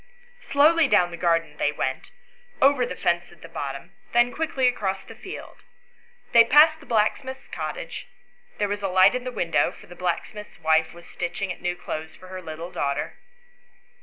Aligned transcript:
Slowly 0.39 0.87
down 0.87 1.11
the 1.11 1.15
garden 1.15 1.57
they 1.57 1.71
went, 1.71 2.09
over 2.59 2.87
the 2.87 2.95
fence 2.95 3.31
at 3.31 3.43
the 3.43 3.47
bottom, 3.47 3.91
then 4.13 4.33
quickly 4.33 4.67
across 4.67 5.03
the 5.03 5.13
field. 5.13 5.61
They 6.31 6.43
passed 6.43 6.79
the 6.79 6.87
blacksmith's 6.87 7.47
cottage; 7.47 8.07
there 8.57 8.67
was 8.67 8.81
a 8.81 8.87
light 8.87 9.13
in 9.13 9.25
the 9.25 9.31
window, 9.31 9.71
for 9.71 9.85
the 9.85 9.93
blacksmith's 9.95 10.59
wife 10.59 10.91
was 10.95 11.05
stitching 11.05 11.53
at 11.53 11.61
new 11.61 11.75
clothes 11.75 12.15
for 12.15 12.29
her 12.29 12.41
little 12.41 12.71
daughter. 12.71 13.17